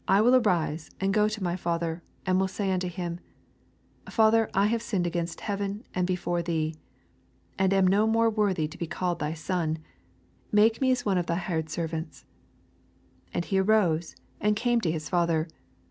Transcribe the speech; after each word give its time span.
lb 0.07 0.23
1 0.23 0.23
will 0.23 0.35
arise 0.37 0.89
and 0.99 1.13
go 1.13 1.27
to 1.27 1.43
my 1.43 1.55
father, 1.55 2.01
and 2.25 2.39
will 2.39 2.47
say 2.47 2.71
unto 2.71 2.87
him, 2.87 3.19
Father, 4.09 4.49
I 4.51 4.65
have 4.65 4.81
sinned 4.81 5.05
against 5.05 5.41
heaven 5.41 5.83
and 5.93 6.07
be 6.07 6.15
fore 6.15 6.41
thee, 6.41 6.73
19 7.59 7.59
And 7.59 7.71
am 7.75 7.85
no 7.85 8.07
more 8.07 8.27
worthy 8.27 8.67
to 8.67 8.79
he 8.79 8.87
called 8.87 9.19
thy 9.19 9.35
son: 9.35 9.77
make 10.51 10.81
me 10.81 10.89
as 10.89 11.05
one 11.05 11.19
of 11.19 11.27
thy 11.27 11.35
hired 11.35 11.69
servants. 11.69 12.25
20 13.29 13.35
And 13.35 13.45
he 13.45 13.59
arose, 13.59 14.15
and 14.39 14.55
came 14.55 14.81
to 14.81 14.91
his 14.91 15.07
father. 15.07 15.47